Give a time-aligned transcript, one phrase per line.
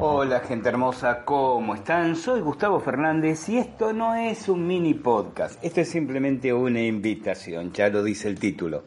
[0.00, 2.16] Hola gente hermosa, ¿cómo están?
[2.16, 7.72] Soy Gustavo Fernández y esto no es un mini podcast, esto es simplemente una invitación,
[7.72, 8.84] ya lo dice el título.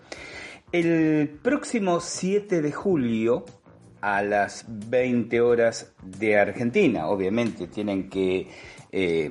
[0.71, 3.45] El próximo 7 de julio
[4.01, 8.49] a las 20 horas de Argentina, obviamente tienen que
[8.91, 9.29] eh,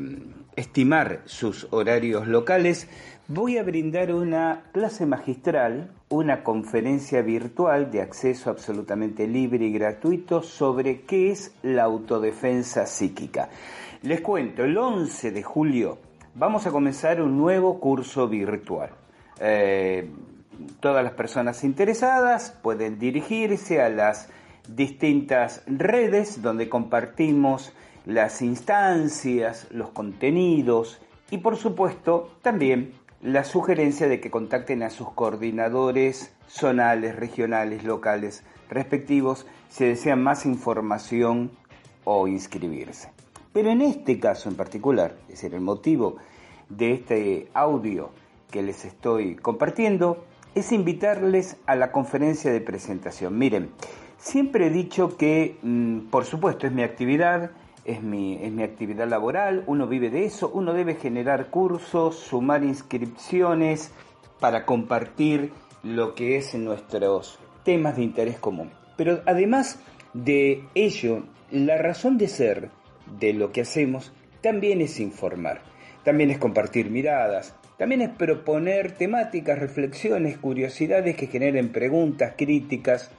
[0.56, 2.88] estimar sus horarios locales,
[3.28, 10.42] voy a brindar una clase magistral, una conferencia virtual de acceso absolutamente libre y gratuito
[10.42, 13.48] sobre qué es la autodefensa psíquica.
[14.02, 15.98] Les cuento, el 11 de julio
[16.34, 18.90] vamos a comenzar un nuevo curso virtual.
[19.40, 20.10] Eh,
[20.80, 24.28] todas las personas interesadas pueden dirigirse a las
[24.68, 27.72] distintas redes donde compartimos
[28.06, 31.00] las instancias, los contenidos
[31.30, 38.44] y por supuesto también la sugerencia de que contacten a sus coordinadores zonales, regionales, locales
[38.68, 41.52] respectivos si desean más información
[42.04, 43.10] o inscribirse.
[43.52, 46.16] Pero en este caso en particular, es decir, el motivo
[46.68, 48.10] de este audio
[48.50, 53.38] que les estoy compartiendo es invitarles a la conferencia de presentación.
[53.38, 53.70] Miren,
[54.18, 57.52] siempre he dicho que, mm, por supuesto, es mi actividad,
[57.84, 62.62] es mi, es mi actividad laboral, uno vive de eso, uno debe generar cursos, sumar
[62.62, 63.92] inscripciones
[64.40, 68.70] para compartir lo que es nuestros temas de interés común.
[68.96, 69.80] Pero además
[70.14, 72.70] de ello, la razón de ser
[73.18, 75.62] de lo que hacemos también es informar,
[76.04, 83.10] también es compartir miradas, también es proponer temáticas, reflexiones, curiosidades que generen preguntas, críticas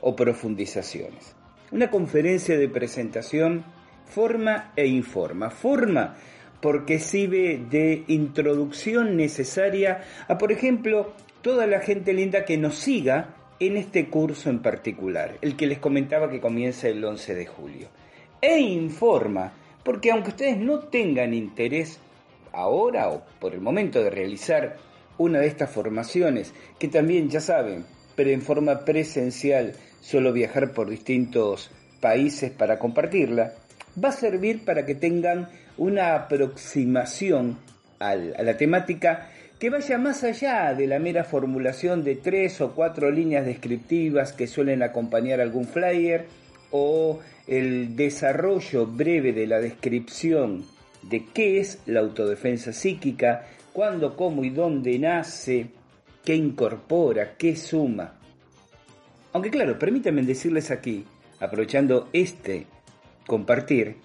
[0.00, 1.34] o profundizaciones.
[1.72, 3.64] Una conferencia de presentación
[4.14, 5.50] forma e informa.
[5.50, 6.14] Forma
[6.60, 13.34] porque sirve de introducción necesaria a, por ejemplo, toda la gente linda que nos siga
[13.60, 17.88] en este curso en particular, el que les comentaba que comienza el 11 de julio.
[18.40, 21.98] E informa, porque aunque ustedes no tengan interés
[22.52, 24.76] ahora o por el momento de realizar
[25.18, 30.88] una de estas formaciones, que también ya saben, pero en forma presencial, solo viajar por
[30.88, 31.70] distintos
[32.00, 33.54] países para compartirla,
[34.02, 37.58] va a servir para que tengan una aproximación
[37.98, 43.10] a la temática que vaya más allá de la mera formulación de tres o cuatro
[43.10, 46.26] líneas descriptivas que suelen acompañar algún flyer
[46.70, 50.64] o el desarrollo breve de la descripción
[51.02, 55.68] de qué es la autodefensa psíquica, cuándo, cómo y dónde nace,
[56.24, 58.14] qué incorpora, qué suma.
[59.32, 61.04] Aunque claro, permítanme decirles aquí,
[61.40, 62.66] aprovechando este
[63.26, 63.96] compartir,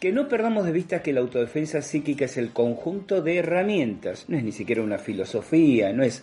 [0.00, 4.36] que no perdamos de vista que la autodefensa psíquica es el conjunto de herramientas, no
[4.36, 6.22] es ni siquiera una filosofía, no es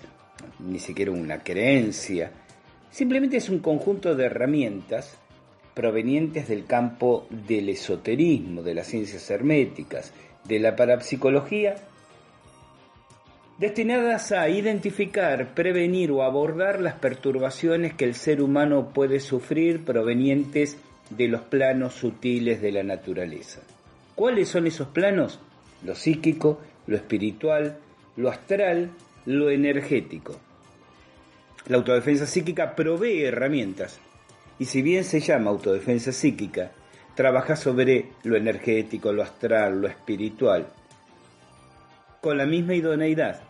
[0.59, 2.31] ni siquiera una creencia,
[2.89, 5.17] simplemente es un conjunto de herramientas
[5.75, 10.11] provenientes del campo del esoterismo, de las ciencias herméticas,
[10.45, 11.75] de la parapsicología,
[13.59, 20.77] destinadas a identificar, prevenir o abordar las perturbaciones que el ser humano puede sufrir provenientes
[21.09, 23.61] de los planos sutiles de la naturaleza.
[24.15, 25.39] ¿Cuáles son esos planos?
[25.83, 27.77] Lo psíquico, lo espiritual,
[28.15, 28.91] lo astral,
[29.25, 30.35] lo energético.
[31.67, 33.99] La autodefensa psíquica provee herramientas
[34.59, 36.71] y si bien se llama autodefensa psíquica,
[37.15, 40.67] trabaja sobre lo energético, lo astral, lo espiritual,
[42.21, 43.41] con la misma idoneidad.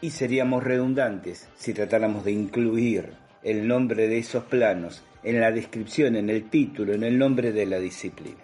[0.00, 6.16] Y seríamos redundantes si tratáramos de incluir el nombre de esos planos en la descripción,
[6.16, 8.38] en el título, en el nombre de la disciplina.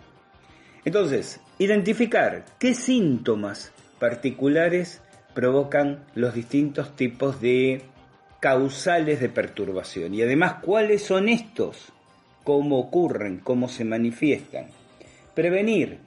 [0.85, 5.01] Entonces, identificar qué síntomas particulares
[5.35, 7.83] provocan los distintos tipos de
[8.41, 11.93] causales de perturbación y además cuáles son estos,
[12.45, 14.67] cómo ocurren, cómo se manifiestan.
[15.35, 15.99] Prevenir,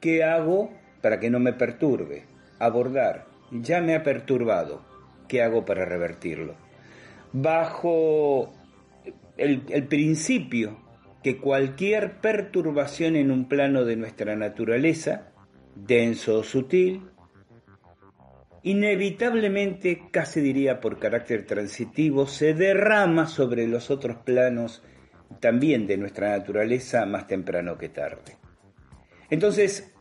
[0.00, 0.70] ¿qué hago
[1.00, 2.24] para que no me perturbe?
[2.58, 4.82] Abordar, ya me ha perturbado,
[5.26, 6.67] ¿qué hago para revertirlo?
[7.32, 8.52] Bajo
[9.36, 10.78] el, principio
[11.22, 15.32] que cualquier perturbación en un plano de nuestra naturaleza,
[15.74, 17.02] denso o sutil,
[18.62, 24.82] inevitablemente, casi diría por carácter transitivo, se derrama sobre los otros planos
[25.40, 28.36] también de nuestra naturaleza más temprano que tarde.
[29.30, 29.94] Entonces,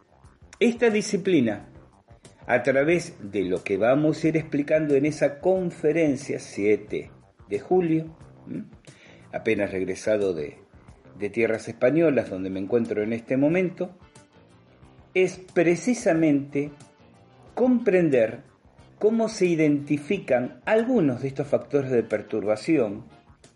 [0.59, 1.69] esta disciplina,
[2.47, 7.11] a través de lo que vamos a ir explicando en esa conferencia 7
[7.49, 8.05] de julio,
[9.31, 10.57] apenas regresado de,
[11.17, 13.91] de tierras españolas donde me encuentro en este momento,
[15.13, 16.71] es precisamente
[17.55, 18.43] comprender
[18.99, 23.05] cómo se identifican algunos de estos factores de perturbación,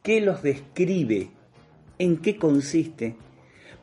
[0.04, 1.30] qué los describe,
[2.00, 3.16] en qué consiste,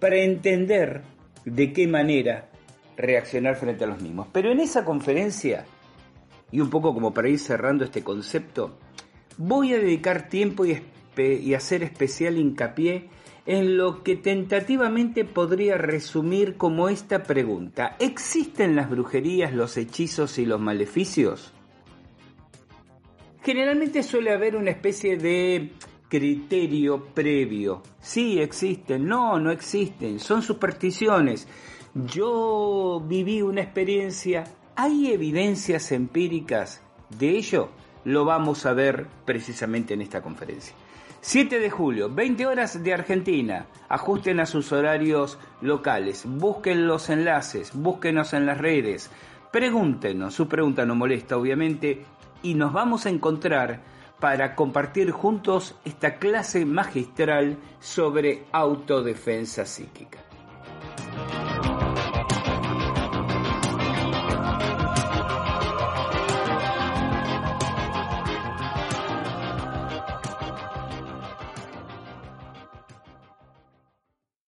[0.00, 1.02] para entender
[1.44, 2.48] de qué manera
[2.96, 4.28] reaccionar frente a los mismos.
[4.32, 5.64] Pero en esa conferencia,
[6.50, 8.76] y un poco como para ir cerrando este concepto,
[9.38, 13.08] voy a dedicar tiempo y, hacer especial hincapié
[13.46, 17.96] en lo que tentativamente podría resumir como esta pregunta.
[17.98, 21.52] ¿Existen las brujerías, los hechizos y los maleficios?
[23.42, 25.72] Generalmente suele haber una especie de
[26.08, 27.82] criterio previo.
[28.00, 31.48] Sí existen, no, no existen, son supersticiones.
[31.94, 34.44] Yo viví una experiencia,
[34.76, 36.82] ¿hay evidencias empíricas
[37.18, 37.70] de ello?
[38.08, 40.74] Lo vamos a ver precisamente en esta conferencia.
[41.20, 43.66] 7 de julio, 20 horas de Argentina.
[43.90, 46.24] Ajusten a sus horarios locales.
[46.26, 49.10] Busquen los enlaces, búsquenos en las redes.
[49.52, 52.06] Pregúntenos, su pregunta no molesta obviamente,
[52.42, 53.82] y nos vamos a encontrar
[54.18, 60.18] para compartir juntos esta clase magistral sobre autodefensa psíquica.